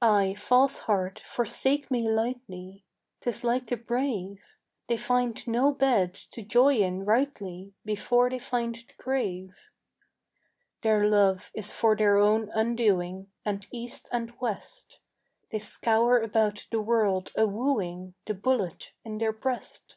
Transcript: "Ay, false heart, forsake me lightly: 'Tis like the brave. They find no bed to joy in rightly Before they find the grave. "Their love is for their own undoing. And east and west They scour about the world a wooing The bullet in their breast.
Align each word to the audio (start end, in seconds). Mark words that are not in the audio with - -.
"Ay, 0.00 0.32
false 0.38 0.78
heart, 0.88 1.20
forsake 1.22 1.90
me 1.90 2.08
lightly: 2.08 2.86
'Tis 3.20 3.44
like 3.44 3.66
the 3.66 3.76
brave. 3.76 4.42
They 4.88 4.96
find 4.96 5.46
no 5.46 5.70
bed 5.70 6.14
to 6.14 6.40
joy 6.40 6.76
in 6.76 7.04
rightly 7.04 7.74
Before 7.84 8.30
they 8.30 8.38
find 8.38 8.74
the 8.76 8.94
grave. 8.96 9.68
"Their 10.80 11.06
love 11.06 11.50
is 11.52 11.74
for 11.74 11.94
their 11.94 12.16
own 12.16 12.48
undoing. 12.54 13.30
And 13.44 13.66
east 13.70 14.08
and 14.10 14.32
west 14.40 14.98
They 15.50 15.58
scour 15.58 16.18
about 16.22 16.66
the 16.70 16.80
world 16.80 17.30
a 17.36 17.46
wooing 17.46 18.14
The 18.24 18.32
bullet 18.32 18.92
in 19.04 19.18
their 19.18 19.34
breast. 19.34 19.96